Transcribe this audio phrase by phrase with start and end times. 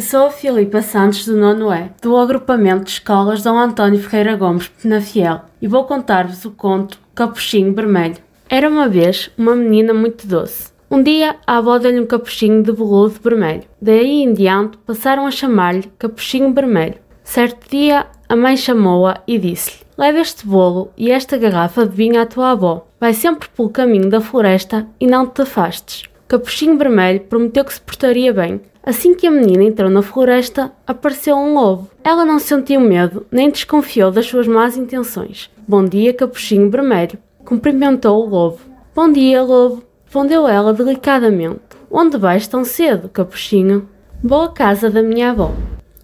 [0.00, 4.66] Sou a Filipa Santos do Nono E, do agrupamento de escolas Dom António Ferreira Gomes,
[4.66, 8.16] Penafiel, e vou contar-vos o conto Capuchinho Vermelho.
[8.48, 10.72] Era uma vez uma menina muito doce.
[10.90, 13.62] Um dia a avó deu-lhe um capuchinho de veludo vermelho.
[13.80, 16.96] Daí em diante passaram a chamar-lhe Capuchinho Vermelho.
[17.22, 22.20] Certo dia a mãe chamou-a e disse-lhe: Leva este bolo e esta garrafa de vinho
[22.20, 22.84] à tua avó.
[22.98, 26.02] Vai sempre pelo caminho da floresta e não te afastes.
[26.26, 28.60] Capuchinho Vermelho prometeu que se portaria bem.
[28.82, 31.90] Assim que a menina entrou na floresta, apareceu um lobo.
[32.02, 35.50] Ela não sentiu medo, nem desconfiou das suas más intenções.
[35.66, 37.18] Bom dia, Capuchinho Vermelho.
[37.44, 38.58] Cumprimentou o lobo.
[38.94, 39.82] Bom dia, lobo.
[40.04, 41.60] Respondeu ela delicadamente.
[41.90, 43.88] Onde vais tão cedo, Capuchinho?
[44.22, 45.52] Vou à casa da minha avó.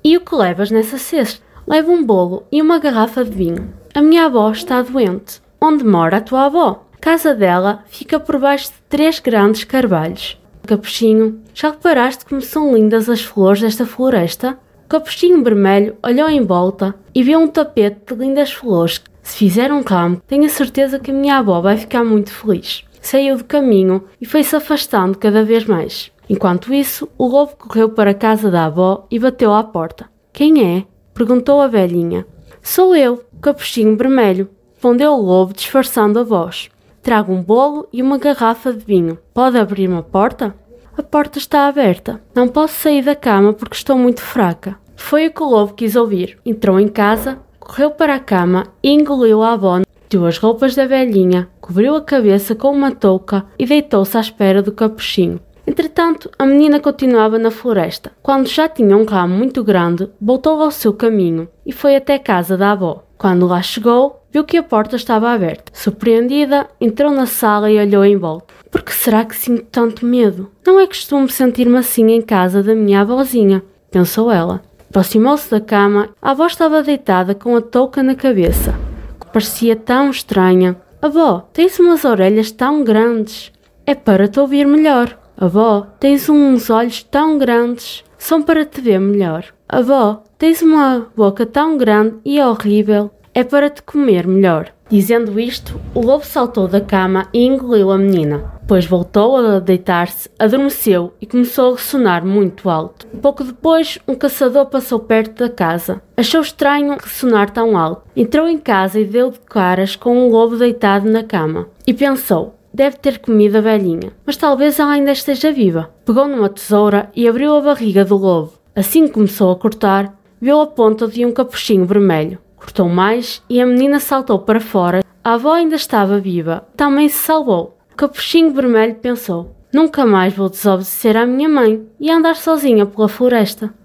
[0.02, 1.44] E o que levas nessa cesta?
[1.66, 3.72] Levo um bolo e uma garrafa de vinho.
[3.94, 5.40] A minha avó está doente.
[5.60, 6.86] Onde mora a tua avó?
[7.00, 10.38] Casa dela fica por baixo de três grandes carvalhos.
[10.66, 14.58] Capuchinho, já reparaste como são lindas as flores desta floresta?
[14.86, 19.02] Capuchinho vermelho olhou em volta e viu um tapete de lindas flores.
[19.22, 22.84] Se fizer um ramo, tenho a certeza que a minha avó vai ficar muito feliz.
[23.00, 26.12] Saiu do caminho e foi-se afastando cada vez mais.
[26.28, 30.10] Enquanto isso, o lobo correu para a casa da avó e bateu à porta.
[30.34, 30.84] Quem é?
[31.14, 32.26] perguntou a velhinha.
[32.60, 36.68] Sou eu, capuchinho vermelho, respondeu o lobo disfarçando a voz.
[37.02, 39.18] Trago um bolo e uma garrafa de vinho.
[39.32, 40.54] Pode abrir-me a porta?
[40.96, 42.20] A porta está aberta.
[42.34, 44.76] Não posso sair da cama porque estou muito fraca.
[44.96, 46.38] Foi o que o lobo quis ouvir.
[46.44, 49.80] Entrou em casa, correu para a cama e engoliu a avó.
[50.10, 54.60] Tirou as roupas da velhinha, cobriu a cabeça com uma touca e deitou-se à espera
[54.60, 55.40] do capuchinho.
[55.66, 58.10] Entretanto, a menina continuava na floresta.
[58.22, 62.18] Quando já tinha um ramo muito grande, voltou ao seu caminho e foi até a
[62.18, 63.04] casa da avó.
[63.16, 65.72] Quando lá chegou, viu que a porta estava aberta.
[65.72, 68.54] Surpreendida, entrou na sala e olhou em volta.
[68.70, 70.50] Por que será que sinto tanto medo?
[70.64, 74.62] Não é costume sentir-me assim em casa da minha avózinha, pensou ela.
[74.88, 78.74] Aproximou-se da cama, a avó estava deitada com a touca na cabeça,
[79.20, 80.76] que parecia tão estranha.
[81.00, 83.52] Avó, tens umas orelhas tão grandes.
[83.86, 85.16] É para te ouvir melhor.
[85.36, 89.44] Avó, tens uns olhos tão grandes, são para te ver melhor.
[89.68, 94.70] Avó, tens uma boca tão grande e horrível, é para te comer melhor.
[94.90, 98.52] Dizendo isto, o lobo saltou da cama e engoliu a menina.
[98.60, 103.06] Depois voltou a deitar-se, adormeceu e começou a ressonar muito alto.
[103.22, 106.02] Pouco depois, um caçador passou perto da casa.
[106.16, 108.02] Achou estranho ressonar tão alto.
[108.14, 111.68] Entrou em casa e deu de caras com um lobo deitado na cama.
[111.86, 115.90] E pensou: Deve ter comido a velhinha, mas talvez ela ainda esteja viva.
[116.04, 118.52] Pegou numa tesoura e abriu a barriga do lobo.
[118.76, 122.38] Assim que começou a cortar, viu a ponta de um capuchinho vermelho.
[122.60, 125.02] Cortou mais e a menina saltou para fora.
[125.24, 127.78] A avó ainda estava viva, também se salvou.
[127.90, 133.08] O capuchinho vermelho pensou: Nunca mais vou desobedecer à minha mãe e andar sozinha pela
[133.08, 133.72] floresta.